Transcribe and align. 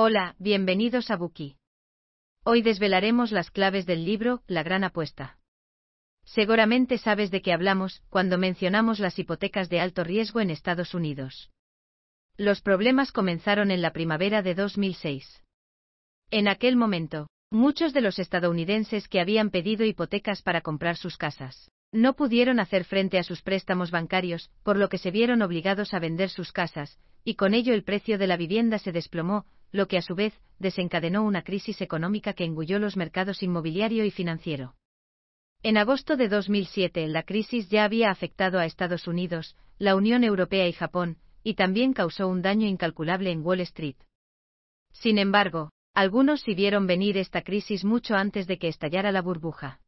Hola, 0.00 0.36
bienvenidos 0.38 1.10
a 1.10 1.16
Buki. 1.16 1.56
Hoy 2.44 2.62
desvelaremos 2.62 3.32
las 3.32 3.50
claves 3.50 3.84
del 3.84 4.04
libro 4.04 4.44
La 4.46 4.62
gran 4.62 4.84
apuesta. 4.84 5.40
Seguramente 6.24 6.98
sabes 6.98 7.32
de 7.32 7.42
qué 7.42 7.52
hablamos 7.52 8.04
cuando 8.08 8.38
mencionamos 8.38 9.00
las 9.00 9.18
hipotecas 9.18 9.68
de 9.68 9.80
alto 9.80 10.04
riesgo 10.04 10.38
en 10.38 10.50
Estados 10.50 10.94
Unidos. 10.94 11.50
Los 12.36 12.60
problemas 12.60 13.10
comenzaron 13.10 13.72
en 13.72 13.82
la 13.82 13.92
primavera 13.92 14.40
de 14.40 14.54
2006. 14.54 15.42
En 16.30 16.46
aquel 16.46 16.76
momento, 16.76 17.26
muchos 17.50 17.92
de 17.92 18.00
los 18.00 18.20
estadounidenses 18.20 19.08
que 19.08 19.18
habían 19.18 19.50
pedido 19.50 19.84
hipotecas 19.84 20.42
para 20.42 20.60
comprar 20.60 20.96
sus 20.96 21.16
casas 21.16 21.72
no 21.90 22.14
pudieron 22.14 22.60
hacer 22.60 22.84
frente 22.84 23.18
a 23.18 23.24
sus 23.24 23.42
préstamos 23.42 23.90
bancarios, 23.90 24.50
por 24.62 24.76
lo 24.76 24.88
que 24.88 24.98
se 24.98 25.10
vieron 25.10 25.42
obligados 25.42 25.92
a 25.94 25.98
vender 25.98 26.28
sus 26.28 26.52
casas, 26.52 26.98
y 27.24 27.34
con 27.34 27.54
ello 27.54 27.74
el 27.74 27.82
precio 27.82 28.18
de 28.18 28.26
la 28.26 28.36
vivienda 28.36 28.78
se 28.78 28.92
desplomó, 28.92 29.46
lo 29.72 29.86
que 29.86 29.98
a 29.98 30.02
su 30.02 30.14
vez 30.14 30.38
desencadenó 30.58 31.22
una 31.22 31.42
crisis 31.42 31.80
económica 31.80 32.32
que 32.32 32.44
engulló 32.44 32.78
los 32.78 32.96
mercados 32.96 33.42
inmobiliario 33.42 34.04
y 34.04 34.10
financiero. 34.10 34.74
En 35.62 35.76
agosto 35.76 36.16
de 36.16 36.28
2007 36.28 37.06
la 37.08 37.24
crisis 37.24 37.68
ya 37.68 37.84
había 37.84 38.10
afectado 38.10 38.58
a 38.58 38.66
Estados 38.66 39.06
Unidos, 39.06 39.56
la 39.78 39.96
Unión 39.96 40.24
Europea 40.24 40.68
y 40.68 40.72
Japón, 40.72 41.18
y 41.42 41.54
también 41.54 41.92
causó 41.92 42.28
un 42.28 42.42
daño 42.42 42.66
incalculable 42.66 43.30
en 43.30 43.44
Wall 43.44 43.60
Street. 43.60 43.96
Sin 44.92 45.18
embargo, 45.18 45.70
algunos 45.94 46.42
sí 46.42 46.54
vieron 46.54 46.86
venir 46.86 47.16
esta 47.16 47.42
crisis 47.42 47.84
mucho 47.84 48.14
antes 48.14 48.46
de 48.46 48.58
que 48.58 48.68
estallara 48.68 49.10
la 49.12 49.22
burbuja. 49.22 49.80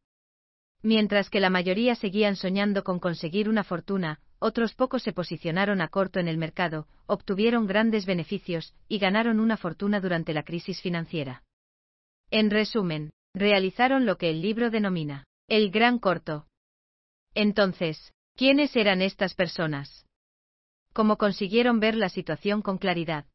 Mientras 0.83 1.29
que 1.29 1.39
la 1.39 1.49
mayoría 1.49 1.95
seguían 1.95 2.35
soñando 2.35 2.83
con 2.83 2.99
conseguir 2.99 3.47
una 3.47 3.63
fortuna, 3.63 4.19
otros 4.43 4.73
pocos 4.73 5.03
se 5.03 5.13
posicionaron 5.13 5.81
a 5.81 5.87
corto 5.87 6.19
en 6.19 6.27
el 6.27 6.37
mercado, 6.37 6.87
obtuvieron 7.05 7.67
grandes 7.67 8.07
beneficios 8.07 8.73
y 8.87 8.97
ganaron 8.97 9.39
una 9.39 9.55
fortuna 9.55 9.99
durante 9.99 10.33
la 10.33 10.41
crisis 10.41 10.81
financiera. 10.81 11.43
En 12.31 12.49
resumen, 12.49 13.11
realizaron 13.35 14.07
lo 14.07 14.17
que 14.17 14.31
el 14.31 14.41
libro 14.41 14.71
denomina 14.71 15.25
el 15.47 15.69
gran 15.69 15.99
corto. 15.99 16.47
Entonces, 17.35 18.13
¿quiénes 18.35 18.75
eran 18.75 19.01
estas 19.01 19.35
personas? 19.35 20.07
¿Cómo 20.93 21.17
consiguieron 21.17 21.79
ver 21.79 21.95
la 21.95 22.09
situación 22.09 22.61
con 22.61 22.77
claridad? 22.77 23.25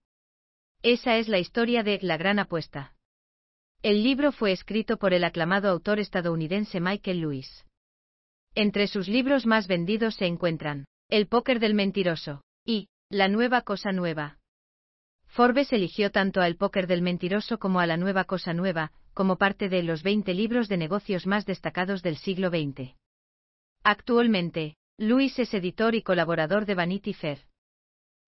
Esa 0.83 1.19
es 1.19 1.29
la 1.29 1.39
historia 1.39 1.83
de 1.83 1.99
La 2.03 2.17
Gran 2.17 2.39
Apuesta. 2.39 2.95
El 3.83 4.03
libro 4.03 4.33
fue 4.33 4.51
escrito 4.53 4.97
por 4.97 5.15
el 5.15 5.25
aclamado 5.25 5.69
autor 5.69 6.01
estadounidense 6.01 6.81
Michael 6.81 7.21
Lewis. 7.21 7.65
Entre 8.57 8.89
sus 8.89 9.07
libros 9.07 9.47
más 9.47 9.69
vendidos 9.69 10.17
se 10.17 10.27
encuentran 10.27 10.87
El 11.09 11.29
póker 11.29 11.61
del 11.61 11.75
mentiroso 11.75 12.43
y 12.65 12.89
La 13.11 13.29
nueva 13.29 13.63
cosa 13.63 13.93
nueva. 13.93 14.39
Forbes 15.29 15.73
eligió 15.73 16.11
tanto 16.11 16.41
a 16.41 16.49
El 16.49 16.57
póker 16.57 16.89
del 16.89 17.01
mentiroso 17.01 17.61
como 17.61 17.79
a 17.79 17.87
La 17.87 17.97
nueva 17.97 18.25
cosa 18.25 18.53
nueva, 18.55 18.91
como 19.15 19.37
parte 19.37 19.69
de 19.69 19.85
los 19.85 20.03
20 20.03 20.35
libros 20.35 20.69
de 20.69 20.77
negocios 20.77 21.25
más 21.25 21.47
destacados 21.47 22.03
del 22.03 22.17
siglo 22.17 22.49
XX. 22.49 22.97
Actualmente, 23.85 24.79
Lewis 24.99 25.39
es 25.39 25.55
editor 25.55 25.95
y 25.95 26.03
colaborador 26.03 26.67
de 26.67 26.75
Vanity 26.75 27.13
Fair. 27.13 27.39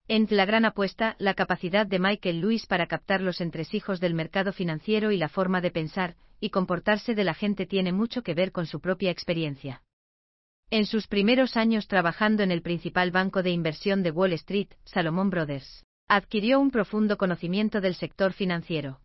En 0.07 0.29
La 0.31 0.45
gran 0.45 0.65
apuesta, 0.65 1.17
la 1.19 1.35
capacidad 1.35 1.85
de 1.85 1.99
Michael 1.99 2.41
Lewis 2.41 2.67
para 2.67 2.87
captar 2.87 3.23
los 3.23 3.41
entresijos 3.41 3.99
del 3.99 4.15
mercado 4.15 4.53
financiero 4.53 5.11
y 5.11 5.17
la 5.17 5.29
forma 5.29 5.61
de 5.61 5.73
pensar 5.73 6.15
y 6.39 6.51
comportarse 6.51 7.17
de 7.17 7.25
la 7.25 7.35
gente 7.35 7.67
tiene 7.67 7.93
mucho 7.93 8.23
que 8.23 8.35
ver 8.35 8.53
con 8.53 8.67
su 8.67 8.81
propia 8.81 9.11
experiencia. 9.11 9.83
En 10.71 10.85
sus 10.85 11.07
primeros 11.07 11.57
años 11.57 11.89
trabajando 11.89 12.43
en 12.43 12.51
el 12.51 12.61
principal 12.61 13.11
banco 13.11 13.43
de 13.43 13.51
inversión 13.51 14.03
de 14.03 14.11
Wall 14.11 14.35
Street, 14.35 14.69
Salomon 14.85 15.31
Brothers, 15.31 15.87
adquirió 16.09 16.61
un 16.61 16.71
profundo 16.71 17.17
conocimiento 17.17 17.81
del 17.81 17.95
sector 17.95 18.35
financiero. 18.35 19.01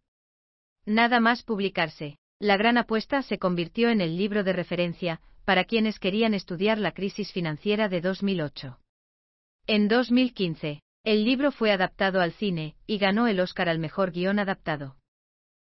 Nada 0.85 1.19
más 1.19 1.43
publicarse, 1.43 2.17
La 2.39 2.57
gran 2.57 2.77
apuesta 2.77 3.21
se 3.21 3.37
convirtió 3.37 3.89
en 3.89 4.01
el 4.01 4.17
libro 4.17 4.43
de 4.43 4.51
referencia 4.51 5.21
para 5.45 5.63
quienes 5.63 5.97
querían 5.99 6.33
estudiar 6.33 6.77
la 6.77 6.91
crisis 6.91 7.31
financiera 7.31 7.87
de 7.87 8.01
2008. 8.01 8.79
En 9.67 9.87
2015, 9.87 10.81
el 11.05 11.23
libro 11.23 11.51
fue 11.51 11.71
adaptado 11.71 12.19
al 12.19 12.33
cine, 12.33 12.75
y 12.85 12.97
ganó 12.97 13.27
el 13.27 13.39
Oscar 13.39 13.69
al 13.69 13.79
mejor 13.79 14.11
guion 14.11 14.39
adaptado. 14.39 14.97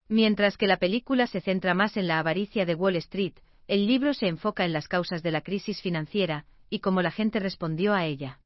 Mientras 0.08 0.56
que 0.56 0.66
la 0.66 0.78
película 0.78 1.28
se 1.28 1.40
centra 1.40 1.74
más 1.74 1.96
en 1.96 2.08
la 2.08 2.18
avaricia 2.18 2.66
de 2.66 2.74
Wall 2.74 2.96
Street, 2.96 3.34
el 3.68 3.86
libro 3.86 4.14
se 4.14 4.28
enfoca 4.28 4.64
en 4.64 4.72
las 4.72 4.88
causas 4.88 5.22
de 5.22 5.30
la 5.30 5.40
crisis 5.40 5.80
financiera, 5.80 6.46
y 6.70 6.80
cómo 6.80 7.02
la 7.02 7.10
gente 7.10 7.40
respondió 7.40 7.94
a 7.94 8.04
ella. 8.04 8.40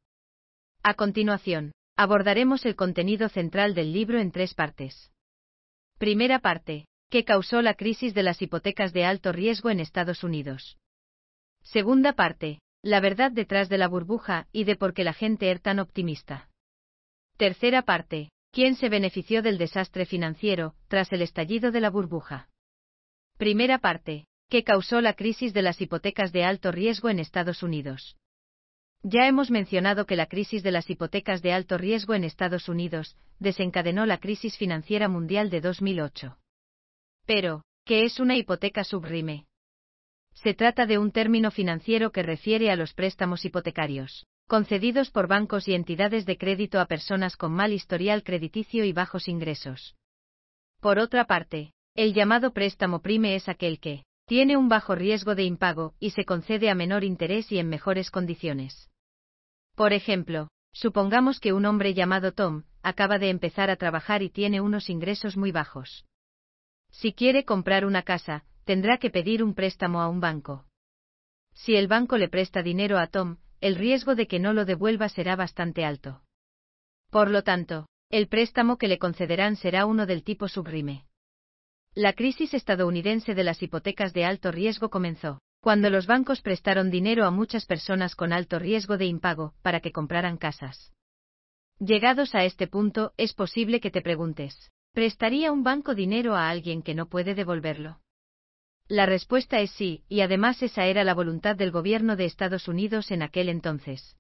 A 0.82 0.94
continuación, 0.94 1.72
abordaremos 1.97 2.64
el 2.64 2.76
contenido 2.76 3.28
central 3.28 3.75
del 3.75 3.92
libro 3.92 4.19
en 4.19 4.32
tres 4.32 4.54
partes. 4.54 5.10
Primera 5.98 6.38
parte, 6.38 6.86
¿qué 7.10 7.25
causó 7.25 7.60
la 7.60 7.75
crisis 7.75 8.14
de 8.14 8.22
las 8.22 8.41
hipotecas 8.41 8.92
de 8.92 9.04
alto 9.04 9.32
riesgo 9.32 9.70
en 9.70 9.80
Estados 9.80 10.25
Unidos? 10.25 10.78
Segunda 11.62 12.14
parte, 12.14 12.60
la 12.82 13.00
verdad 13.00 13.30
detrás 13.30 13.69
de 13.69 13.76
la 13.76 13.88
burbuja 13.88 14.48
y 14.53 14.64
de 14.64 14.76
por 14.76 14.94
qué 14.94 15.04
la 15.04 15.12
gente 15.12 15.50
era 15.50 15.60
tan 15.60 15.78
optimista. 15.78 16.48
Tercera 17.36 17.82
parte. 17.82 18.30
¿Quién 18.53 18.75
se 18.75 18.88
benefició 18.88 19.42
del 19.42 19.59
desastre 19.59 20.06
financiero 20.06 20.75
tras 20.88 21.12
el 21.12 21.22
estallido 21.22 21.70
de 21.70 21.80
la 21.80 21.88
burbuja? 21.88 22.48
Primera 23.36 23.78
parte. 23.78 24.26
¿Qué 24.50 24.65
causó 24.65 25.00
la 25.00 25.15
crisis 25.15 25.55
de 25.55 25.62
las 25.62 25.81
hipotecas 25.81 26.33
de 26.33 26.43
alto 26.43 26.72
riesgo 26.72 27.09
en 27.09 27.21
Estados 27.21 27.62
Unidos? 27.62 28.16
Ya 29.05 29.28
hemos 29.28 29.49
mencionado 29.49 30.06
que 30.06 30.16
la 30.16 30.27
crisis 30.27 30.65
de 30.65 30.72
las 30.72 30.91
hipotecas 30.91 31.41
de 31.41 31.53
alto 31.53 31.78
riesgo 31.78 32.15
en 32.15 32.25
Estados 32.25 32.69
Unidos 32.69 33.16
desencadenó 33.39 34.06
la 34.06 34.19
crisis 34.19 34.59
financiera 34.59 35.09
mundial 35.09 35.50
de 35.50 35.60
2008. 35.60 36.37
Pero, 37.27 37.62
¿qué 37.84 38.05
es 38.05 38.19
una 38.19 38.34
hipoteca 38.37 38.83
subrime? 38.83 39.47
Se 40.34 40.53
trata 40.53 40.84
de 40.84 40.99
un 40.99 41.12
término 41.12 41.53
financiero 41.53 42.10
que 42.10 42.25
refiere 42.25 42.72
a 42.72 42.77
los 42.77 42.93
préstamos 42.93 43.44
hipotecarios 43.44 44.27
concedidos 44.49 45.12
por 45.12 45.28
bancos 45.28 45.69
y 45.69 45.75
entidades 45.75 46.27
de 46.27 46.37
crédito 46.37 46.81
a 46.81 46.87
personas 46.87 47.37
con 47.37 47.53
mal 47.53 47.72
historial 47.72 48.25
crediticio 48.25 48.84
y 48.84 48.93
bajos 48.93 49.28
ingresos. 49.28 49.94
Por 50.81 50.99
otra 50.99 51.27
parte, 51.27 51.72
el 51.94 52.15
llamado 52.15 52.53
préstamo 52.53 53.00
prime 53.00 53.37
es 53.37 53.49
aquel 53.49 53.78
que 53.78 54.03
tiene 54.30 54.56
un 54.56 54.68
bajo 54.68 54.94
riesgo 54.94 55.34
de 55.34 55.42
impago 55.42 55.94
y 55.98 56.10
se 56.10 56.24
concede 56.24 56.70
a 56.70 56.76
menor 56.76 57.02
interés 57.02 57.50
y 57.50 57.58
en 57.58 57.68
mejores 57.68 58.12
condiciones. 58.12 58.88
Por 59.74 59.92
ejemplo, 59.92 60.50
supongamos 60.72 61.41
que 61.41 61.52
un 61.52 61.66
hombre 61.66 61.94
llamado 61.94 62.30
Tom 62.30 62.62
acaba 62.80 63.18
de 63.18 63.28
empezar 63.28 63.70
a 63.70 63.76
trabajar 63.76 64.22
y 64.22 64.30
tiene 64.30 64.60
unos 64.60 64.88
ingresos 64.88 65.36
muy 65.36 65.50
bajos. 65.50 66.06
Si 66.92 67.12
quiere 67.12 67.44
comprar 67.44 67.84
una 67.84 68.04
casa, 68.04 68.44
tendrá 68.64 68.98
que 68.98 69.10
pedir 69.10 69.42
un 69.42 69.52
préstamo 69.52 70.00
a 70.00 70.06
un 70.06 70.20
banco. 70.20 70.64
Si 71.52 71.74
el 71.74 71.88
banco 71.88 72.16
le 72.16 72.28
presta 72.28 72.62
dinero 72.62 72.98
a 72.98 73.08
Tom, 73.08 73.38
el 73.60 73.74
riesgo 73.74 74.14
de 74.14 74.28
que 74.28 74.38
no 74.38 74.52
lo 74.52 74.64
devuelva 74.64 75.08
será 75.08 75.34
bastante 75.34 75.84
alto. 75.84 76.22
Por 77.10 77.30
lo 77.30 77.42
tanto, 77.42 77.88
el 78.10 78.28
préstamo 78.28 78.78
que 78.78 78.86
le 78.86 79.00
concederán 79.00 79.56
será 79.56 79.86
uno 79.86 80.06
del 80.06 80.22
tipo 80.22 80.47
subrime. 80.47 81.09
La 81.95 82.12
crisis 82.12 82.55
estadounidense 82.55 83.34
de 83.34 83.43
las 83.43 83.62
hipotecas 83.62 84.12
de 84.12 84.25
alto 84.25 84.53
riesgo 84.53 84.91
comenzó, 84.91 85.41
cuando 85.61 85.91
los 85.91 86.06
bancos 86.06 86.41
prestaron 86.41 86.89
dinero 86.89 87.27
a 87.27 87.33
muchas 87.33 87.67
personas 87.67 88.15
con 88.15 88.33
alto 88.33 88.61
riesgo 88.61 88.97
de 88.97 89.06
impago 89.06 89.55
para 89.62 89.81
que 89.81 89.91
compraran 89.91 90.37
casas. 90.37 90.93
Llegados 91.81 92.37
a 92.37 92.45
este 92.45 92.69
punto, 92.69 93.12
es 93.17 93.34
posible 93.34 93.81
que 93.81 93.91
te 93.91 94.03
preguntes, 94.03 94.71
¿prestaría 94.93 95.51
un 95.51 95.65
banco 95.65 95.97
dinero 95.97 96.37
a 96.37 96.49
alguien 96.49 96.83
que 96.83 96.95
no 96.95 97.09
puede 97.09 97.34
devolverlo? 97.34 98.01
La 98.87 99.07
respuesta 99.07 99.61
es 99.61 99.72
sí, 99.72 100.05
y 100.09 100.21
además 100.21 100.62
esa 100.62 100.87
era 100.87 101.03
la 101.03 101.15
voluntad 101.15 101.57
del 101.57 101.72
gobierno 101.72 102.15
de 102.15 102.25
Estados 102.25 102.69
Unidos 102.69 103.11
en 103.11 103.22
aquel 103.22 103.49
entonces. 103.49 104.17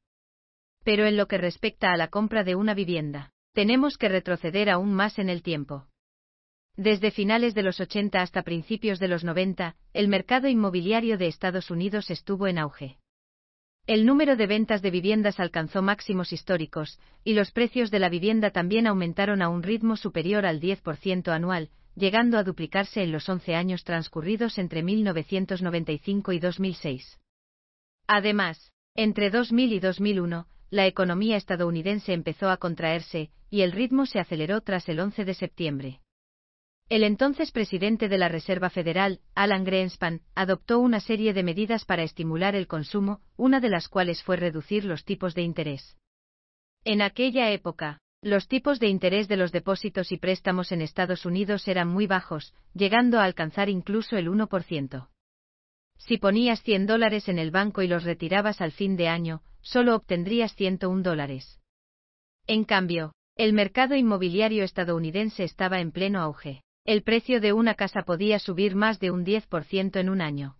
Pero 0.82 1.06
en 1.06 1.16
lo 1.16 1.28
que 1.28 1.38
respecta 1.38 1.92
a 1.92 1.96
la 1.96 2.08
compra 2.08 2.42
de 2.42 2.56
una 2.56 2.74
vivienda, 2.74 3.30
tenemos 3.52 3.96
que 3.96 4.08
retroceder 4.08 4.70
aún 4.70 4.92
más 4.92 5.18
en 5.18 5.28
el 5.28 5.42
tiempo. 5.42 5.86
Desde 6.76 7.10
finales 7.10 7.54
de 7.54 7.62
los 7.62 7.80
80 7.80 8.22
hasta 8.22 8.42
principios 8.42 8.98
de 8.98 9.08
los 9.08 9.24
90, 9.24 9.76
el 9.92 10.08
mercado 10.08 10.48
inmobiliario 10.48 11.18
de 11.18 11.26
Estados 11.26 11.70
Unidos 11.70 12.10
estuvo 12.10 12.46
en 12.46 12.58
auge. 12.58 12.98
El 13.86 14.06
número 14.06 14.36
de 14.36 14.46
ventas 14.46 14.82
de 14.82 14.90
viviendas 14.90 15.40
alcanzó 15.40 15.82
máximos 15.82 16.32
históricos, 16.32 17.00
y 17.24 17.34
los 17.34 17.50
precios 17.50 17.90
de 17.90 17.98
la 17.98 18.08
vivienda 18.08 18.50
también 18.50 18.86
aumentaron 18.86 19.42
a 19.42 19.48
un 19.48 19.62
ritmo 19.62 19.96
superior 19.96 20.46
al 20.46 20.60
10% 20.60 21.28
anual, 21.28 21.70
llegando 21.96 22.38
a 22.38 22.44
duplicarse 22.44 23.02
en 23.02 23.12
los 23.12 23.28
11 23.28 23.54
años 23.54 23.84
transcurridos 23.84 24.58
entre 24.58 24.82
1995 24.82 26.32
y 26.32 26.38
2006. 26.38 27.18
Además, 28.06 28.70
entre 28.94 29.30
2000 29.30 29.72
y 29.72 29.80
2001, 29.80 30.46
la 30.70 30.86
economía 30.86 31.36
estadounidense 31.36 32.12
empezó 32.12 32.48
a 32.48 32.58
contraerse, 32.58 33.30
y 33.50 33.62
el 33.62 33.72
ritmo 33.72 34.06
se 34.06 34.20
aceleró 34.20 34.60
tras 34.60 34.88
el 34.88 35.00
11 35.00 35.24
de 35.24 35.34
septiembre. 35.34 36.00
El 36.90 37.04
entonces 37.04 37.52
presidente 37.52 38.08
de 38.08 38.18
la 38.18 38.28
Reserva 38.28 38.68
Federal, 38.68 39.20
Alan 39.36 39.62
Greenspan, 39.62 40.22
adoptó 40.34 40.80
una 40.80 40.98
serie 40.98 41.32
de 41.32 41.44
medidas 41.44 41.84
para 41.84 42.02
estimular 42.02 42.56
el 42.56 42.66
consumo, 42.66 43.20
una 43.36 43.60
de 43.60 43.68
las 43.68 43.86
cuales 43.86 44.24
fue 44.24 44.36
reducir 44.36 44.84
los 44.84 45.04
tipos 45.04 45.36
de 45.36 45.42
interés. 45.42 45.96
En 46.82 47.00
aquella 47.00 47.52
época, 47.52 48.00
Los 48.22 48.48
tipos 48.48 48.80
de 48.80 48.88
interés 48.88 49.28
de 49.28 49.38
los 49.38 49.50
depósitos 49.50 50.12
y 50.12 50.18
préstamos 50.18 50.72
en 50.72 50.82
Estados 50.82 51.24
Unidos 51.24 51.66
eran 51.68 51.88
muy 51.88 52.06
bajos, 52.06 52.52
llegando 52.74 53.18
a 53.18 53.24
alcanzar 53.24 53.70
incluso 53.70 54.16
el 54.18 54.28
1%. 54.28 55.08
Si 55.96 56.18
ponías 56.18 56.62
100 56.62 56.86
dólares 56.86 57.28
en 57.28 57.38
el 57.38 57.50
banco 57.50 57.80
y 57.80 57.88
los 57.88 58.04
retirabas 58.04 58.60
al 58.60 58.72
fin 58.72 58.96
de 58.96 59.08
año, 59.08 59.42
solo 59.62 59.94
obtendrías 59.94 60.54
101 60.54 61.02
dólares. 61.02 61.60
En 62.46 62.64
cambio, 62.64 63.14
el 63.36 63.54
mercado 63.54 63.94
inmobiliario 63.94 64.64
estadounidense 64.64 65.44
estaba 65.44 65.80
en 65.80 65.90
pleno 65.92 66.20
auge. 66.20 66.62
El 66.84 67.02
precio 67.02 67.40
de 67.40 67.52
una 67.52 67.74
casa 67.74 68.02
podía 68.02 68.38
subir 68.38 68.74
más 68.74 69.00
de 69.00 69.10
un 69.10 69.24
10% 69.24 70.00
en 70.00 70.08
un 70.08 70.20
año. 70.20 70.56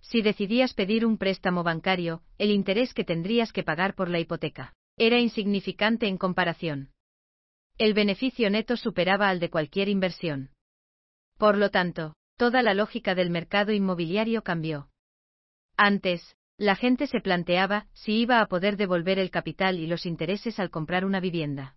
Si 0.00 0.22
decidías 0.22 0.72
pedir 0.72 1.04
un 1.04 1.18
préstamo 1.18 1.62
bancario, 1.62 2.22
el 2.38 2.50
interés 2.50 2.94
que 2.94 3.04
tendrías 3.04 3.52
que 3.52 3.62
pagar 3.62 3.94
por 3.94 4.08
la 4.08 4.18
hipoteca 4.18 4.72
era 4.96 5.18
insignificante 5.18 6.06
en 6.06 6.16
comparación. 6.16 6.90
El 7.76 7.92
beneficio 7.92 8.48
neto 8.48 8.76
superaba 8.76 9.28
al 9.28 9.40
de 9.40 9.50
cualquier 9.50 9.88
inversión. 9.88 10.50
Por 11.36 11.58
lo 11.58 11.70
tanto, 11.70 12.14
toda 12.38 12.62
la 12.62 12.72
lógica 12.72 13.14
del 13.14 13.30
mercado 13.30 13.72
inmobiliario 13.72 14.42
cambió. 14.42 14.88
Antes, 15.76 16.36
la 16.56 16.74
gente 16.74 17.06
se 17.06 17.20
planteaba 17.20 17.86
si 17.92 18.20
iba 18.20 18.40
a 18.40 18.46
poder 18.46 18.78
devolver 18.78 19.18
el 19.18 19.30
capital 19.30 19.78
y 19.78 19.86
los 19.86 20.06
intereses 20.06 20.58
al 20.58 20.70
comprar 20.70 21.04
una 21.04 21.20
vivienda. 21.20 21.76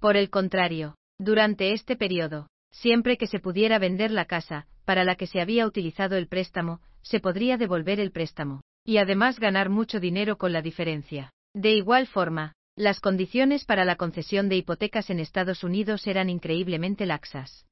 Por 0.00 0.16
el 0.16 0.30
contrario, 0.30 0.96
durante 1.18 1.72
este 1.72 1.94
periodo, 1.94 2.48
siempre 2.74 3.16
que 3.16 3.26
se 3.26 3.38
pudiera 3.38 3.78
vender 3.78 4.10
la 4.10 4.24
casa, 4.24 4.66
para 4.84 5.04
la 5.04 5.14
que 5.14 5.26
se 5.26 5.40
había 5.40 5.66
utilizado 5.66 6.16
el 6.16 6.28
préstamo, 6.28 6.80
se 7.02 7.20
podría 7.20 7.56
devolver 7.56 8.00
el 8.00 8.10
préstamo, 8.10 8.62
y 8.84 8.98
además 8.98 9.38
ganar 9.38 9.70
mucho 9.70 10.00
dinero 10.00 10.36
con 10.36 10.52
la 10.52 10.60
diferencia. 10.60 11.32
De 11.54 11.72
igual 11.72 12.06
forma, 12.06 12.52
las 12.76 13.00
condiciones 13.00 13.64
para 13.64 13.84
la 13.84 13.96
concesión 13.96 14.48
de 14.48 14.56
hipotecas 14.56 15.08
en 15.10 15.20
Estados 15.20 15.62
Unidos 15.62 16.06
eran 16.06 16.28
increíblemente 16.28 17.06
laxas. 17.06 17.66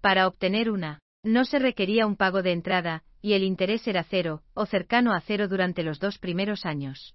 Para 0.00 0.28
obtener 0.28 0.70
una, 0.70 1.00
no 1.24 1.44
se 1.44 1.58
requería 1.58 2.06
un 2.06 2.16
pago 2.16 2.42
de 2.42 2.52
entrada, 2.52 3.02
y 3.20 3.32
el 3.32 3.42
interés 3.42 3.86
era 3.88 4.04
cero, 4.04 4.42
o 4.54 4.66
cercano 4.66 5.12
a 5.12 5.20
cero 5.20 5.48
durante 5.48 5.82
los 5.82 5.98
dos 5.98 6.18
primeros 6.18 6.64
años. 6.64 7.14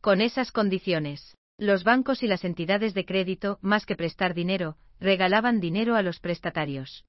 Con 0.00 0.20
esas 0.20 0.52
condiciones, 0.52 1.36
los 1.62 1.84
bancos 1.84 2.24
y 2.24 2.26
las 2.26 2.44
entidades 2.44 2.92
de 2.92 3.04
crédito, 3.04 3.58
más 3.62 3.86
que 3.86 3.94
prestar 3.94 4.34
dinero, 4.34 4.76
regalaban 4.98 5.60
dinero 5.60 5.94
a 5.94 6.02
los 6.02 6.18
prestatarios. 6.18 7.04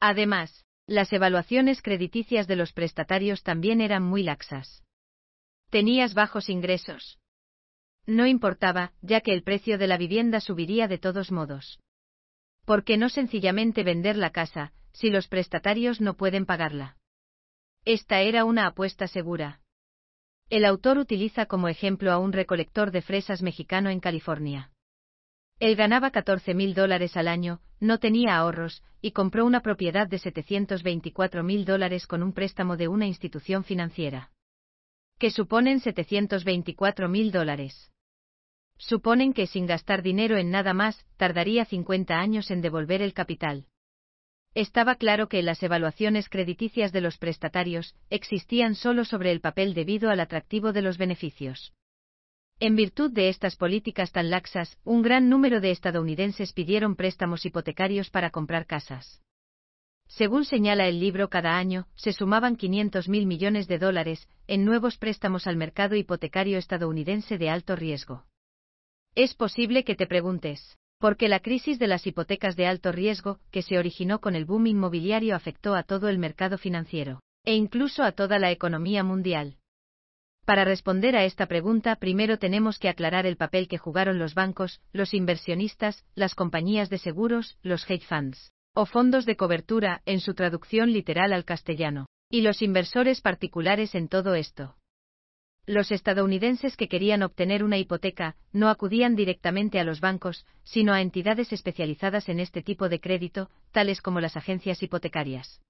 Además, 0.00 0.64
las 0.86 1.12
evaluaciones 1.12 1.80
crediticias 1.80 2.48
de 2.48 2.56
los 2.56 2.72
prestatarios 2.72 3.44
también 3.44 3.80
eran 3.80 4.02
muy 4.02 4.24
laxas. 4.24 4.82
Tenías 5.70 6.14
bajos 6.14 6.48
ingresos. 6.48 7.20
No 8.06 8.26
importaba, 8.26 8.92
ya 9.02 9.20
que 9.20 9.32
el 9.32 9.44
precio 9.44 9.78
de 9.78 9.86
la 9.86 9.98
vivienda 9.98 10.40
subiría 10.40 10.88
de 10.88 10.98
todos 10.98 11.30
modos. 11.30 11.78
¿Por 12.64 12.82
qué 12.82 12.96
no 12.96 13.08
sencillamente 13.08 13.84
vender 13.84 14.16
la 14.16 14.30
casa, 14.30 14.72
si 14.92 15.10
los 15.10 15.28
prestatarios 15.28 16.00
no 16.00 16.14
pueden 16.14 16.44
pagarla? 16.44 16.96
Esta 17.84 18.20
era 18.20 18.44
una 18.44 18.66
apuesta 18.66 19.06
segura. 19.06 19.59
El 20.50 20.64
autor 20.64 20.98
utiliza 20.98 21.46
como 21.46 21.68
ejemplo 21.68 22.10
a 22.10 22.18
un 22.18 22.32
recolector 22.32 22.90
de 22.90 23.02
fresas 23.02 23.40
mexicano 23.40 23.88
en 23.88 24.00
California. 24.00 24.72
Él 25.60 25.76
ganaba 25.76 26.10
14 26.10 26.54
mil 26.54 26.74
dólares 26.74 27.16
al 27.16 27.28
año, 27.28 27.60
no 27.78 27.98
tenía 27.98 28.36
ahorros, 28.36 28.82
y 29.00 29.12
compró 29.12 29.46
una 29.46 29.60
propiedad 29.60 30.08
de 30.08 30.18
724 30.18 31.44
mil 31.44 31.64
dólares 31.64 32.08
con 32.08 32.24
un 32.24 32.32
préstamo 32.32 32.76
de 32.76 32.88
una 32.88 33.06
institución 33.06 33.62
financiera 33.62 34.32
que 35.20 35.30
suponen 35.30 35.80
724 35.80 37.08
mil 37.08 37.30
dólares. 37.30 37.92
Suponen 38.78 39.34
que 39.34 39.46
sin 39.46 39.66
gastar 39.66 40.02
dinero 40.02 40.38
en 40.38 40.50
nada 40.50 40.72
más, 40.72 41.04
tardaría 41.18 41.66
50 41.66 42.18
años 42.18 42.50
en 42.50 42.62
devolver 42.62 43.02
el 43.02 43.12
capital. 43.12 43.66
Estaba 44.54 44.96
claro 44.96 45.28
que 45.28 45.42
las 45.42 45.62
evaluaciones 45.62 46.28
crediticias 46.28 46.92
de 46.92 47.00
los 47.00 47.18
prestatarios 47.18 47.94
existían 48.10 48.74
solo 48.74 49.04
sobre 49.04 49.30
el 49.30 49.40
papel 49.40 49.74
debido 49.74 50.10
al 50.10 50.18
atractivo 50.18 50.72
de 50.72 50.82
los 50.82 50.98
beneficios. 50.98 51.72
En 52.58 52.74
virtud 52.74 53.12
de 53.12 53.28
estas 53.28 53.56
políticas 53.56 54.10
tan 54.12 54.28
laxas, 54.28 54.76
un 54.84 55.02
gran 55.02 55.28
número 55.28 55.60
de 55.60 55.70
estadounidenses 55.70 56.52
pidieron 56.52 56.96
préstamos 56.96 57.46
hipotecarios 57.46 58.10
para 58.10 58.30
comprar 58.30 58.66
casas. 58.66 59.22
Según 60.08 60.44
señala 60.44 60.88
el 60.88 60.98
libro, 60.98 61.30
cada 61.30 61.56
año 61.56 61.86
se 61.94 62.12
sumaban 62.12 62.56
500 62.56 63.08
mil 63.08 63.26
millones 63.26 63.68
de 63.68 63.78
dólares 63.78 64.28
en 64.48 64.64
nuevos 64.64 64.98
préstamos 64.98 65.46
al 65.46 65.56
mercado 65.56 65.94
hipotecario 65.94 66.58
estadounidense 66.58 67.38
de 67.38 67.48
alto 67.48 67.76
riesgo. 67.76 68.26
Es 69.14 69.34
posible 69.34 69.84
que 69.84 69.94
te 69.94 70.08
preguntes, 70.08 70.79
¿por 71.00 71.16
qué 71.16 71.28
la 71.28 71.40
crisis 71.40 71.78
de 71.78 71.86
las 71.86 72.06
hipotecas 72.06 72.56
de 72.56 72.66
alto 72.66 72.92
riesgo, 72.92 73.40
que 73.50 73.62
se 73.62 73.78
originó 73.78 74.20
con 74.20 74.36
el 74.36 74.44
boom 74.44 74.66
inmobiliario, 74.66 75.34
afectó 75.34 75.74
a 75.74 75.82
todo 75.82 76.10
el 76.10 76.18
mercado 76.18 76.58
financiero, 76.58 77.20
e 77.44 77.54
incluso 77.54 78.02
a 78.02 78.12
toda 78.12 78.38
la 78.38 78.50
economía 78.50 79.02
mundial? 79.02 79.56
Para 80.44 80.64
responder 80.64 81.16
a 81.16 81.24
esta 81.24 81.46
pregunta, 81.46 81.96
primero 81.96 82.38
tenemos 82.38 82.78
que 82.78 82.90
aclarar 82.90 83.24
el 83.24 83.38
papel 83.38 83.66
que 83.66 83.78
jugaron 83.78 84.18
los 84.18 84.34
bancos, 84.34 84.82
los 84.92 85.14
inversionistas, 85.14 86.04
las 86.14 86.34
compañías 86.34 86.90
de 86.90 86.98
seguros, 86.98 87.56
los 87.62 87.88
hedge 87.90 88.06
funds 88.06 88.52
o 88.72 88.86
fondos 88.86 89.26
de 89.26 89.36
cobertura, 89.36 90.00
en 90.06 90.20
su 90.20 90.34
traducción 90.34 90.92
literal 90.92 91.32
al 91.32 91.44
castellano, 91.44 92.06
y 92.30 92.42
los 92.42 92.62
inversores 92.62 93.20
particulares 93.20 93.96
en 93.96 94.06
todo 94.06 94.36
esto. 94.36 94.76
Los 95.66 95.92
estadounidenses 95.92 96.76
que 96.76 96.88
querían 96.88 97.22
obtener 97.22 97.62
una 97.62 97.78
hipoteca 97.78 98.36
no 98.52 98.68
acudían 98.68 99.14
directamente 99.14 99.78
a 99.78 99.84
los 99.84 100.00
bancos, 100.00 100.46
sino 100.64 100.92
a 100.92 101.00
entidades 101.00 101.52
especializadas 101.52 102.28
en 102.28 102.40
este 102.40 102.62
tipo 102.62 102.88
de 102.88 103.00
crédito, 103.00 103.50
tales 103.70 104.00
como 104.00 104.20
las 104.20 104.36
agencias 104.36 104.82
hipotecarias. 104.82 105.60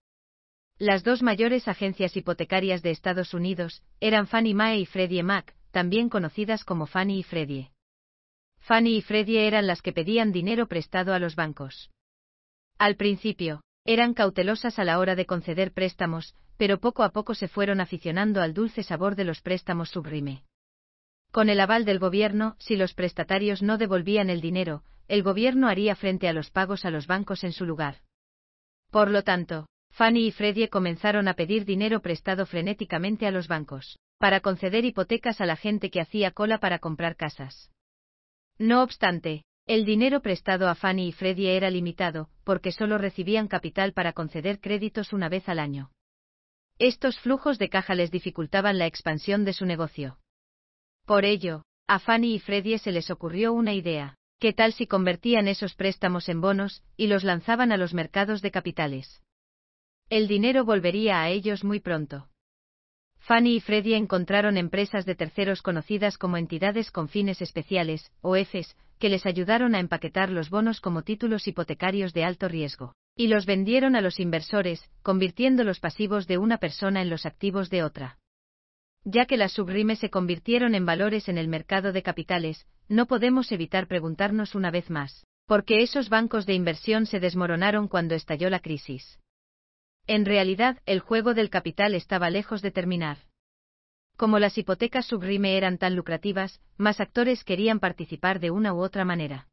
Las 0.78 1.04
dos 1.04 1.22
mayores 1.22 1.68
agencias 1.68 2.16
hipotecarias 2.16 2.82
de 2.82 2.90
Estados 2.90 3.34
Unidos 3.34 3.82
eran 4.00 4.26
Fannie 4.26 4.54
Mae 4.54 4.78
y 4.78 4.86
Freddie 4.86 5.22
Mac, 5.22 5.54
también 5.72 6.08
conocidas 6.08 6.64
como 6.64 6.86
Fannie 6.86 7.18
y 7.18 7.22
Freddie. 7.22 7.70
Fannie 8.60 8.96
y 8.96 9.02
Freddie 9.02 9.46
eran 9.46 9.66
las 9.66 9.82
que 9.82 9.92
pedían 9.92 10.32
dinero 10.32 10.68
prestado 10.68 11.12
a 11.12 11.18
los 11.18 11.36
bancos. 11.36 11.90
Al 12.78 12.96
principio, 12.96 13.60
eran 13.92 14.14
cautelosas 14.14 14.78
a 14.78 14.84
la 14.84 15.00
hora 15.00 15.16
de 15.16 15.26
conceder 15.26 15.72
préstamos, 15.72 16.36
pero 16.56 16.78
poco 16.78 17.02
a 17.02 17.10
poco 17.10 17.34
se 17.34 17.48
fueron 17.48 17.80
aficionando 17.80 18.40
al 18.40 18.54
dulce 18.54 18.84
sabor 18.84 19.16
de 19.16 19.24
los 19.24 19.40
préstamos 19.40 19.90
subrime. 19.90 20.44
Con 21.32 21.48
el 21.48 21.58
aval 21.58 21.84
del 21.84 21.98
gobierno, 21.98 22.54
si 22.60 22.76
los 22.76 22.94
prestatarios 22.94 23.62
no 23.62 23.78
devolvían 23.78 24.30
el 24.30 24.40
dinero, 24.40 24.84
el 25.08 25.24
gobierno 25.24 25.66
haría 25.66 25.96
frente 25.96 26.28
a 26.28 26.32
los 26.32 26.50
pagos 26.50 26.84
a 26.84 26.90
los 26.90 27.08
bancos 27.08 27.42
en 27.42 27.52
su 27.52 27.66
lugar. 27.66 27.96
Por 28.92 29.10
lo 29.10 29.24
tanto, 29.24 29.66
Fannie 29.90 30.28
y 30.28 30.30
Freddie 30.30 30.68
comenzaron 30.68 31.26
a 31.26 31.34
pedir 31.34 31.64
dinero 31.64 32.00
prestado 32.00 32.46
frenéticamente 32.46 33.26
a 33.26 33.32
los 33.32 33.48
bancos, 33.48 33.98
para 34.18 34.38
conceder 34.38 34.84
hipotecas 34.84 35.40
a 35.40 35.46
la 35.46 35.56
gente 35.56 35.90
que 35.90 36.00
hacía 36.00 36.30
cola 36.30 36.58
para 36.58 36.78
comprar 36.78 37.16
casas. 37.16 37.72
No 38.56 38.84
obstante, 38.84 39.42
el 39.66 39.84
dinero 39.84 40.20
prestado 40.20 40.68
a 40.68 40.74
Fannie 40.74 41.08
y 41.08 41.12
Freddie 41.12 41.56
era 41.56 41.70
limitado, 41.70 42.28
porque 42.44 42.72
solo 42.72 42.98
recibían 42.98 43.48
capital 43.48 43.92
para 43.92 44.12
conceder 44.12 44.60
créditos 44.60 45.12
una 45.12 45.28
vez 45.28 45.48
al 45.48 45.58
año. 45.58 45.90
Estos 46.78 47.18
flujos 47.20 47.58
de 47.58 47.68
caja 47.68 47.94
les 47.94 48.10
dificultaban 48.10 48.78
la 48.78 48.86
expansión 48.86 49.44
de 49.44 49.52
su 49.52 49.66
negocio. 49.66 50.18
Por 51.06 51.24
ello, 51.24 51.64
a 51.86 51.98
Fannie 51.98 52.34
y 52.34 52.38
Freddie 52.38 52.78
se 52.78 52.92
les 52.92 53.10
ocurrió 53.10 53.52
una 53.52 53.74
idea. 53.74 54.16
¿Qué 54.38 54.52
tal 54.54 54.72
si 54.72 54.86
convertían 54.86 55.48
esos 55.48 55.74
préstamos 55.74 56.28
en 56.30 56.40
bonos 56.40 56.82
y 56.96 57.08
los 57.08 57.24
lanzaban 57.24 57.72
a 57.72 57.76
los 57.76 57.92
mercados 57.92 58.40
de 58.40 58.50
capitales? 58.50 59.20
El 60.08 60.26
dinero 60.26 60.64
volvería 60.64 61.20
a 61.20 61.28
ellos 61.28 61.62
muy 61.62 61.78
pronto. 61.78 62.28
Fannie 63.18 63.56
y 63.56 63.60
Freddie 63.60 63.96
encontraron 63.96 64.56
empresas 64.56 65.04
de 65.04 65.14
terceros 65.14 65.60
conocidas 65.62 66.16
como 66.16 66.38
entidades 66.38 66.90
con 66.90 67.08
fines 67.08 67.42
especiales, 67.42 68.10
o 68.22 68.34
EFES, 68.34 68.76
que 69.00 69.08
les 69.08 69.26
ayudaron 69.26 69.74
a 69.74 69.80
empaquetar 69.80 70.30
los 70.30 70.50
bonos 70.50 70.80
como 70.80 71.02
títulos 71.02 71.48
hipotecarios 71.48 72.12
de 72.12 72.22
alto 72.22 72.48
riesgo, 72.48 72.94
y 73.16 73.28
los 73.28 73.46
vendieron 73.46 73.96
a 73.96 74.02
los 74.02 74.20
inversores, 74.20 74.88
convirtiendo 75.02 75.64
los 75.64 75.80
pasivos 75.80 76.28
de 76.28 76.38
una 76.38 76.58
persona 76.58 77.00
en 77.00 77.08
los 77.10 77.26
activos 77.26 77.70
de 77.70 77.82
otra. 77.82 78.18
Ya 79.02 79.24
que 79.24 79.38
las 79.38 79.52
subrimes 79.52 79.98
se 79.98 80.10
convirtieron 80.10 80.74
en 80.74 80.84
valores 80.84 81.30
en 81.30 81.38
el 81.38 81.48
mercado 81.48 81.92
de 81.92 82.02
capitales, 82.02 82.66
no 82.88 83.06
podemos 83.06 83.50
evitar 83.50 83.88
preguntarnos 83.88 84.54
una 84.54 84.70
vez 84.70 84.90
más, 84.90 85.24
¿por 85.46 85.64
qué 85.64 85.82
esos 85.82 86.10
bancos 86.10 86.44
de 86.44 86.52
inversión 86.52 87.06
se 87.06 87.20
desmoronaron 87.20 87.88
cuando 87.88 88.14
estalló 88.14 88.50
la 88.50 88.60
crisis? 88.60 89.18
En 90.06 90.26
realidad, 90.26 90.78
el 90.84 91.00
juego 91.00 91.32
del 91.32 91.48
capital 91.48 91.94
estaba 91.94 92.28
lejos 92.28 92.60
de 92.60 92.70
terminar. 92.70 93.16
Como 94.20 94.38
las 94.38 94.58
hipotecas 94.58 95.06
subrime 95.06 95.56
eran 95.56 95.78
tan 95.78 95.96
lucrativas, 95.96 96.60
más 96.76 97.00
actores 97.00 97.42
querían 97.42 97.80
participar 97.80 98.38
de 98.38 98.50
una 98.50 98.74
u 98.74 98.82
otra 98.82 99.06
manera. 99.06 99.48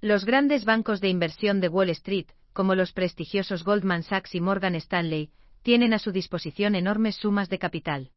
Los 0.00 0.24
grandes 0.24 0.64
bancos 0.64 1.00
de 1.00 1.08
inversión 1.08 1.60
de 1.60 1.68
Wall 1.68 1.90
Street, 1.90 2.26
como 2.52 2.74
los 2.74 2.90
prestigiosos 2.90 3.62
Goldman 3.62 4.02
Sachs 4.02 4.34
y 4.34 4.40
Morgan 4.40 4.74
Stanley, 4.74 5.30
tienen 5.62 5.94
a 5.94 6.00
su 6.00 6.10
disposición 6.10 6.74
enormes 6.74 7.14
sumas 7.14 7.48
de 7.48 7.60
capital. 7.60 8.10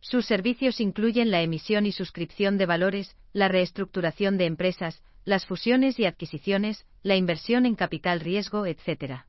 Sus 0.00 0.24
servicios 0.24 0.80
incluyen 0.80 1.30
la 1.30 1.42
emisión 1.42 1.84
y 1.84 1.92
suscripción 1.92 2.56
de 2.56 2.64
valores, 2.64 3.14
la 3.34 3.48
reestructuración 3.48 4.38
de 4.38 4.46
empresas, 4.46 5.02
las 5.26 5.44
fusiones 5.44 5.98
y 5.98 6.06
adquisiciones, 6.06 6.86
la 7.02 7.14
inversión 7.14 7.66
en 7.66 7.74
capital 7.74 8.20
riesgo, 8.20 8.64
etc. 8.64 9.26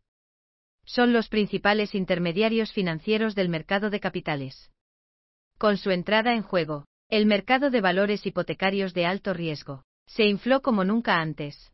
Son 0.85 1.11
los 1.11 1.27
principales 1.27 1.95
intermediarios 1.95 2.71
financieros 2.71 3.35
del 3.35 3.49
mercado 3.49 3.89
de 3.89 3.99
capitales. 3.99 4.71
Con 5.59 5.75
su 5.75 5.91
entrada 5.91 6.33
en 6.35 6.41
juego, 6.41 6.85
el 7.09 7.25
mercado 7.25 7.69
de 7.69 7.81
valores 7.81 8.25
hipotecarios 8.25 8.93
de 8.93 9.05
alto 9.05 9.33
riesgo 9.33 9.83
se 10.07 10.23
infló 10.23 10.61
como 10.61 10.85
nunca 10.85 11.19
antes. 11.19 11.73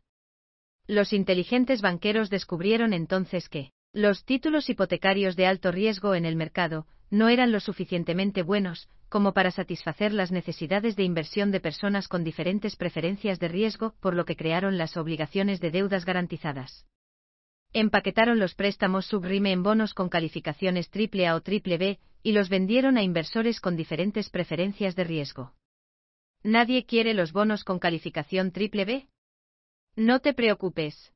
Los 0.88 1.12
inteligentes 1.12 1.82
banqueros 1.82 2.28
descubrieron 2.28 2.92
entonces 2.92 3.48
que 3.48 3.70
los 3.92 4.24
títulos 4.24 4.68
hipotecarios 4.68 5.36
de 5.36 5.46
alto 5.46 5.70
riesgo 5.70 6.16
en 6.16 6.24
el 6.24 6.34
mercado 6.34 6.88
no 7.10 7.28
eran 7.28 7.52
lo 7.52 7.60
suficientemente 7.60 8.42
buenos 8.42 8.88
como 9.08 9.32
para 9.32 9.52
satisfacer 9.52 10.12
las 10.12 10.32
necesidades 10.32 10.96
de 10.96 11.04
inversión 11.04 11.52
de 11.52 11.60
personas 11.60 12.08
con 12.08 12.24
diferentes 12.24 12.74
preferencias 12.74 13.38
de 13.38 13.46
riesgo, 13.46 13.94
por 14.00 14.14
lo 14.14 14.24
que 14.24 14.34
crearon 14.34 14.78
las 14.78 14.96
obligaciones 14.96 15.60
de 15.60 15.70
deudas 15.70 16.04
garantizadas. 16.04 16.86
Empaquetaron 17.78 18.38
los 18.38 18.54
préstamos 18.54 19.04
subrime 19.04 19.52
en 19.52 19.62
bonos 19.62 19.92
con 19.92 20.08
calificaciones 20.08 20.88
triple 20.88 21.26
A 21.26 21.34
o 21.34 21.42
triple 21.42 21.76
B 21.76 21.98
y 22.22 22.32
los 22.32 22.48
vendieron 22.48 22.96
a 22.96 23.02
inversores 23.02 23.60
con 23.60 23.76
diferentes 23.76 24.30
preferencias 24.30 24.96
de 24.96 25.04
riesgo. 25.04 25.52
¿Nadie 26.42 26.86
quiere 26.86 27.12
los 27.12 27.34
bonos 27.34 27.64
con 27.64 27.78
calificación 27.78 28.50
triple 28.50 28.86
B? 28.86 29.08
No 29.94 30.20
te 30.20 30.32
preocupes. 30.32 31.12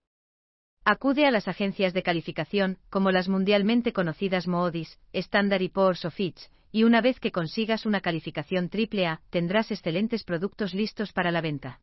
Acude 0.85 1.25
a 1.25 1.31
las 1.31 1.49
agencias 1.49 1.95
de 1.95 2.03
calificación, 2.03 2.77
como 2.91 3.11
las 3.11 3.31
mundialmente 3.31 3.95
conocidas 3.95 4.47
Moodys, 4.47 4.99
Standard 5.15 5.71
Poor's 5.71 6.05
o 6.05 6.11
Fitch, 6.11 6.51
y 6.71 6.83
una 6.85 7.01
vez 7.01 7.21
que 7.21 7.33
consigas 7.33 7.87
una 7.87 8.03
calificación 8.03 8.69
AAA, 8.71 9.23
tendrás 9.31 9.71
excelentes 9.71 10.25
productos 10.25 10.75
listos 10.75 11.15
para 11.15 11.31
la 11.31 11.41
venta. 11.41 11.81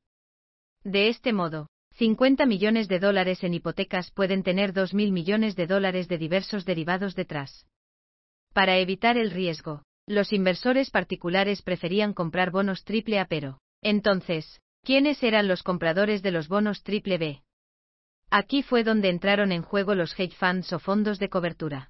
De 0.84 1.07
este 1.07 1.34
modo, 1.34 1.67
50 1.98 2.46
millones 2.46 2.88
de 2.88 3.00
dólares 3.00 3.44
en 3.44 3.56
hipotecas 3.56 4.12
pueden 4.12 4.44
tener 4.44 4.72
2.000 4.72 5.12
millones 5.12 5.56
de 5.56 5.66
dólares 5.66 6.08
de 6.08 6.20
diversos 6.20 6.63
derivados 6.63 7.16
detrás. 7.16 7.66
Para 8.54 8.77
evitar 8.77 9.18
el 9.18 9.32
riesgo, 9.32 9.82
los 10.06 10.32
inversores 10.32 10.92
particulares 10.92 11.63
preferían 11.63 12.13
comprar 12.13 12.51
bonos 12.51 12.86
AAA 12.88 13.25
pero, 13.25 13.58
entonces, 13.82 14.62
¿quiénes 14.84 15.24
eran 15.24 15.48
los 15.48 15.63
compradores 15.63 16.22
de 16.22 16.30
los 16.30 16.48
bonos 16.48 16.84
B? 16.84 17.42
Aquí 18.30 18.62
fue 18.62 18.84
donde 18.84 19.10
entraron 19.10 19.51
en 19.51 19.63
juego 19.63 19.96
los 19.96 20.18
hedge 20.20 20.36
funds 20.36 20.72
o 20.74 20.80
fondos 20.80 21.18
de 21.18 21.30
cobertura. 21.30 21.89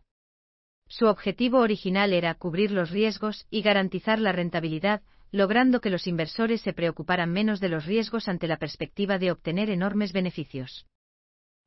Su 0.88 1.08
objetivo 1.08 1.60
original 1.60 2.14
era 2.14 2.34
cubrir 2.36 2.72
los 2.72 2.92
riesgos 2.92 3.46
y 3.50 3.62
garantizar 3.62 4.20
la 4.20 4.32
rentabilidad, 4.32 5.02
logrando 5.32 5.82
que 5.82 5.90
los 5.90 6.08
inversores 6.08 6.62
se 6.62 6.74
preocuparan 6.74 7.32
menos 7.32 7.60
de 7.60 7.70
los 7.70 7.86
riesgos 7.86 8.28
ante 8.28 8.48
la 8.48 8.58
perspectiva 8.58 9.20
de 9.20 9.32
obtener 9.32 9.70
enormes 9.70 10.14
beneficios. 10.14 10.86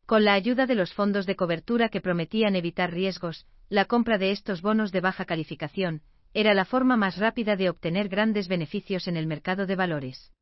Con 0.07 0.25
la 0.25 0.35
ayuda 0.35 0.67
de 0.67 0.75
los 0.75 0.93
fondos 0.93 1.27
de 1.27 1.37
cobertura 1.37 1.89
que 1.89 2.01
prometían 2.01 2.57
evitar 2.57 2.93
riesgos, 2.93 3.47
la 3.69 3.85
compra 3.85 4.19
de 4.19 4.33
estos 4.33 4.63
bonos 4.63 4.91
de 4.93 5.01
baja 5.01 5.25
calificación 5.25 6.03
era 6.35 6.55
la 6.55 6.65
forma 6.65 6.97
más 6.97 7.17
rápida 7.19 7.57
de 7.57 7.71
obtener 7.71 8.09
grandes 8.09 8.49
beneficios 8.49 9.09
en 9.09 9.17
el 9.17 9.27
mercado 9.27 9.67
de 9.67 9.77
valores. 9.77 10.33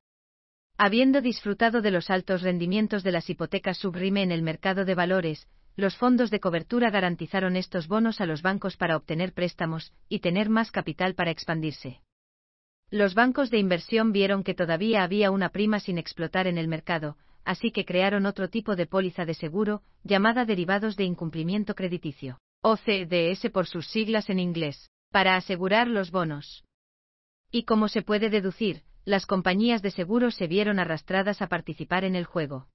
Habiendo 0.77 1.21
disfrutado 1.21 1.83
de 1.83 1.91
los 1.91 2.09
altos 2.09 2.43
rendimientos 2.43 3.03
de 3.03 3.13
las 3.13 3.29
hipotecas 3.29 3.79
subrime 3.79 4.23
en 4.23 4.33
el 4.33 4.43
mercado 4.43 4.85
de 4.85 4.95
valores, 4.95 5.49
los 5.77 5.97
fondos 5.97 6.31
de 6.31 6.41
cobertura 6.41 6.91
garantizaron 6.91 7.57
estos 7.57 7.89
bonos 7.89 8.21
a 8.21 8.27
los 8.27 8.43
bancos 8.43 8.77
para 8.77 8.97
obtener 8.97 9.33
préstamos 9.33 9.93
y 10.09 10.21
tener 10.21 10.49
más 10.51 10.71
capital 10.71 11.15
para 11.15 11.31
expandirse. 11.31 12.01
Los 12.91 13.15
bancos 13.15 13.51
de 13.51 13.59
inversión 13.59 14.13
vieron 14.13 14.43
que 14.43 14.55
todavía 14.55 15.03
había 15.03 15.31
una 15.31 15.51
prima 15.51 15.79
sin 15.79 15.99
explotar 15.99 16.47
en 16.47 16.57
el 16.57 16.69
mercado, 16.69 17.19
así 17.45 17.71
que 17.71 17.85
crearon 17.85 18.25
otro 18.25 18.49
tipo 18.49 18.77
de 18.77 18.87
póliza 18.87 19.27
de 19.27 19.35
seguro, 19.35 19.83
llamada 20.05 20.47
derivados 20.47 20.97
de 20.97 21.05
incumplimiento 21.05 21.75
crediticio, 21.75 22.39
o 22.63 22.77
CDS 22.77 23.51
por 23.51 23.67
sus 23.67 23.89
siglas 23.89 24.31
en 24.31 24.39
inglés, 24.39 24.91
para 25.11 25.37
asegurar 25.37 25.87
los 25.87 26.11
bonos. 26.11 26.65
Y 27.51 27.65
como 27.65 27.89
se 27.89 28.03
puede 28.03 28.31
deducir, 28.31 28.83
las 29.05 29.27
compañías 29.27 29.83
de 29.83 29.91
seguros 29.91 30.35
se 30.35 30.47
vieron 30.47 30.79
arrastradas 30.79 31.43
a 31.43 31.49
participar 31.49 32.05
en 32.05 32.15
el 32.15 32.25
juego. 32.25 32.69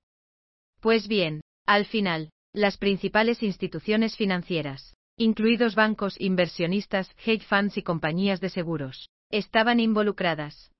Pues 0.79 1.07
bien, 1.07 1.41
al 1.65 1.85
final, 1.85 2.29
las 2.53 2.77
principales 2.77 3.41
instituciones 3.41 4.15
financieras, 4.15 4.95
incluidos 5.17 5.73
bancos, 5.73 6.19
inversionistas, 6.19 7.09
hedge 7.23 7.45
funds 7.45 7.77
y 7.77 7.83
compañías 7.83 8.41
de 8.41 8.49
seguros, 8.49 9.09
estaban 9.37 9.79
involucradas. 9.79 10.71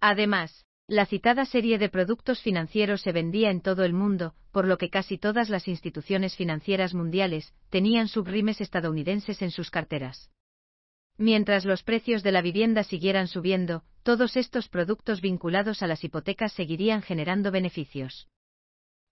Además, 0.00 0.64
la 0.86 1.06
citada 1.06 1.44
serie 1.44 1.78
de 1.78 1.88
productos 1.88 2.40
financieros 2.42 3.00
se 3.00 3.12
vendía 3.12 3.50
en 3.50 3.60
todo 3.60 3.84
el 3.84 3.92
mundo, 3.92 4.34
por 4.52 4.66
lo 4.66 4.76
que 4.78 4.90
casi 4.90 5.18
todas 5.18 5.48
las 5.48 5.66
instituciones 5.66 6.36
financieras 6.36 6.94
mundiales 6.94 7.54
tenían 7.70 8.08
subrimes 8.08 8.60
estadounidenses 8.60 9.42
en 9.42 9.50
sus 9.50 9.70
carteras. 9.70 10.30
Mientras 11.16 11.64
los 11.64 11.82
precios 11.82 12.22
de 12.22 12.32
la 12.32 12.42
vivienda 12.42 12.82
siguieran 12.82 13.28
subiendo, 13.28 13.84
todos 14.02 14.36
estos 14.36 14.68
productos 14.68 15.20
vinculados 15.20 15.82
a 15.82 15.86
las 15.86 16.04
hipotecas 16.04 16.52
seguirían 16.52 17.02
generando 17.02 17.50
beneficios. 17.50 18.28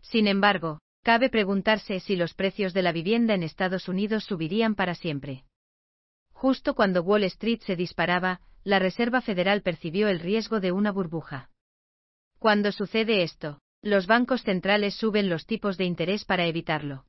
Sin 0.02 0.26
embargo, 0.26 0.80
Cabe 1.02 1.30
preguntarse 1.30 1.98
si 1.98 2.14
los 2.14 2.32
precios 2.32 2.74
de 2.74 2.82
la 2.82 2.92
vivienda 2.92 3.34
en 3.34 3.42
Estados 3.42 3.88
Unidos 3.88 4.24
subirían 4.24 4.76
para 4.76 4.94
siempre. 4.94 5.44
Justo 6.32 6.74
cuando 6.74 7.02
Wall 7.02 7.24
Street 7.24 7.60
se 7.62 7.74
disparaba, 7.74 8.40
la 8.64 8.78
Reserva 8.78 9.20
Federal 9.20 9.62
percibió 9.62 10.08
el 10.08 10.20
riesgo 10.20 10.60
de 10.60 10.72
una 10.72 10.92
burbuja. 10.92 11.50
Cuando 12.38 12.72
sucede 12.72 13.22
esto, 13.22 13.60
los 13.82 14.06
bancos 14.06 14.42
centrales 14.42 14.94
suben 14.94 15.28
los 15.28 15.46
tipos 15.46 15.76
de 15.76 15.84
interés 15.84 16.24
para 16.24 16.46
evitarlo. 16.46 17.04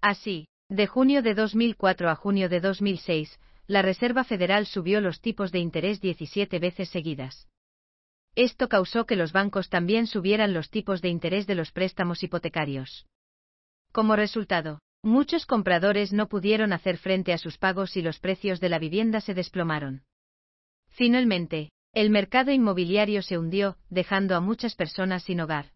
Así, 0.00 0.46
de 0.68 0.86
junio 0.86 1.22
de 1.22 1.34
2004 1.34 2.08
a 2.08 2.14
junio 2.14 2.48
de 2.48 2.60
2006, 2.60 3.40
la 3.66 3.82
Reserva 3.82 4.24
Federal 4.24 4.66
subió 4.66 5.00
los 5.00 5.20
tipos 5.20 5.52
de 5.52 5.58
interés 5.58 6.00
17 6.00 6.58
veces 6.58 6.88
seguidas. 6.88 7.48
Esto 8.36 8.68
causó 8.68 9.06
que 9.06 9.16
los 9.16 9.32
bancos 9.32 9.68
también 9.68 10.06
subieran 10.06 10.54
los 10.54 10.70
tipos 10.70 11.02
de 11.02 11.08
interés 11.08 11.46
de 11.46 11.56
los 11.56 11.72
préstamos 11.72 12.22
hipotecarios. 12.22 13.06
Como 13.92 14.14
resultado, 14.14 14.80
muchos 15.02 15.46
compradores 15.46 16.12
no 16.12 16.28
pudieron 16.28 16.72
hacer 16.72 16.96
frente 16.96 17.32
a 17.32 17.38
sus 17.38 17.58
pagos 17.58 17.96
y 17.96 18.02
los 18.02 18.20
precios 18.20 18.60
de 18.60 18.68
la 18.68 18.78
vivienda 18.78 19.20
se 19.20 19.34
desplomaron. 19.34 20.04
Finalmente, 20.90 21.70
el 21.92 22.10
mercado 22.10 22.52
inmobiliario 22.52 23.22
se 23.22 23.38
hundió, 23.38 23.76
dejando 23.88 24.36
a 24.36 24.40
muchas 24.40 24.74
personas 24.76 25.24
sin 25.24 25.40
hogar. 25.40 25.72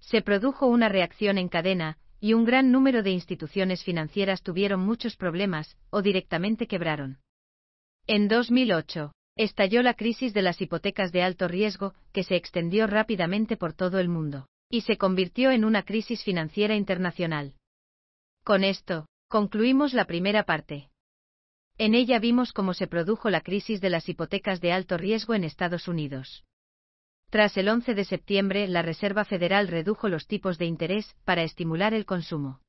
Se 0.00 0.22
produjo 0.22 0.66
una 0.66 0.88
reacción 0.88 1.38
en 1.38 1.48
cadena, 1.48 1.98
y 2.20 2.32
un 2.32 2.44
gran 2.44 2.72
número 2.72 3.02
de 3.02 3.10
instituciones 3.10 3.84
financieras 3.84 4.42
tuvieron 4.42 4.80
muchos 4.80 5.16
problemas, 5.16 5.76
o 5.90 6.02
directamente 6.02 6.66
quebraron. 6.66 7.18
En 8.06 8.28
2008, 8.28 9.12
estalló 9.36 9.82
la 9.82 9.94
crisis 9.94 10.34
de 10.34 10.42
las 10.42 10.60
hipotecas 10.60 11.12
de 11.12 11.22
alto 11.22 11.46
riesgo, 11.46 11.94
que 12.12 12.24
se 12.24 12.36
extendió 12.36 12.86
rápidamente 12.86 13.56
por 13.56 13.72
todo 13.72 13.98
el 13.98 14.08
mundo, 14.08 14.48
y 14.70 14.80
se 14.80 14.96
convirtió 14.96 15.50
en 15.50 15.64
una 15.64 15.84
crisis 15.84 16.24
financiera 16.24 16.74
internacional. 16.74 17.54
Con 18.44 18.64
esto, 18.64 19.06
concluimos 19.28 19.92
la 19.94 20.06
primera 20.06 20.44
parte. 20.44 20.88
En 21.78 21.94
ella 21.94 22.18
vimos 22.18 22.52
cómo 22.52 22.74
se 22.74 22.88
produjo 22.88 23.30
la 23.30 23.40
crisis 23.40 23.80
de 23.80 23.88
las 23.88 24.08
hipotecas 24.08 24.60
de 24.60 24.72
alto 24.72 24.98
riesgo 24.98 25.34
en 25.34 25.44
Estados 25.44 25.86
Unidos. 25.86 26.44
Tras 27.30 27.56
el 27.56 27.68
11 27.68 27.94
de 27.94 28.04
septiembre, 28.04 28.66
la 28.66 28.82
Reserva 28.82 29.24
Federal 29.24 29.68
redujo 29.68 30.08
los 30.08 30.26
tipos 30.26 30.58
de 30.58 30.64
interés 30.64 31.14
para 31.24 31.42
estimular 31.42 31.94
el 31.94 32.04
consumo. 32.04 32.60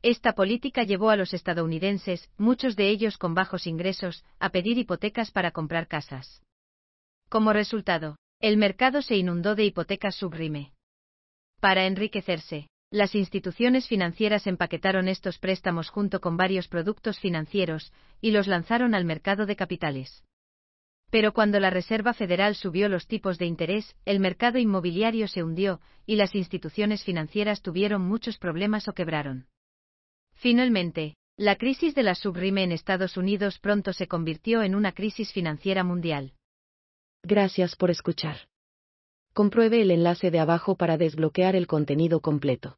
Esta 0.00 0.32
política 0.32 0.82
llevó 0.82 1.10
a 1.10 1.16
los 1.16 1.34
estadounidenses, 1.34 2.30
muchos 2.38 2.74
de 2.74 2.88
ellos 2.88 3.18
con 3.18 3.34
bajos 3.34 3.66
ingresos, 3.66 4.24
a 4.38 4.48
pedir 4.48 4.78
hipotecas 4.78 5.30
para 5.30 5.50
comprar 5.50 5.86
casas. 5.86 6.42
Como 7.28 7.52
resultado, 7.52 8.16
el 8.40 8.56
mercado 8.56 9.02
se 9.02 9.16
inundó 9.16 9.54
de 9.54 9.64
hipotecas 9.64 10.16
subrime. 10.16 10.72
Para 11.60 11.86
enriquecerse, 11.86 12.68
las 12.92 13.14
instituciones 13.14 13.88
financieras 13.88 14.46
empaquetaron 14.46 15.08
estos 15.08 15.38
préstamos 15.38 15.88
junto 15.88 16.20
con 16.20 16.36
varios 16.36 16.68
productos 16.68 17.18
financieros 17.18 17.90
y 18.20 18.32
los 18.32 18.46
lanzaron 18.46 18.94
al 18.94 19.06
mercado 19.06 19.46
de 19.46 19.56
capitales. 19.56 20.22
Pero 21.10 21.32
cuando 21.32 21.58
la 21.58 21.70
Reserva 21.70 22.12
Federal 22.12 22.54
subió 22.54 22.90
los 22.90 23.06
tipos 23.06 23.38
de 23.38 23.46
interés, 23.46 23.96
el 24.04 24.20
mercado 24.20 24.58
inmobiliario 24.58 25.26
se 25.26 25.42
hundió 25.42 25.80
y 26.04 26.16
las 26.16 26.34
instituciones 26.34 27.02
financieras 27.02 27.62
tuvieron 27.62 28.02
muchos 28.02 28.36
problemas 28.36 28.86
o 28.88 28.92
quebraron. 28.92 29.46
Finalmente, 30.34 31.16
la 31.38 31.56
crisis 31.56 31.94
de 31.94 32.02
la 32.02 32.14
subrime 32.14 32.62
en 32.62 32.72
Estados 32.72 33.16
Unidos 33.16 33.58
pronto 33.58 33.94
se 33.94 34.06
convirtió 34.06 34.62
en 34.62 34.74
una 34.74 34.92
crisis 34.92 35.32
financiera 35.32 35.82
mundial. 35.82 36.34
Gracias 37.22 37.74
por 37.74 37.90
escuchar. 37.90 38.36
Compruebe 39.32 39.80
el 39.80 39.92
enlace 39.92 40.30
de 40.30 40.40
abajo 40.40 40.76
para 40.76 40.98
desbloquear 40.98 41.56
el 41.56 41.66
contenido 41.66 42.20
completo. 42.20 42.76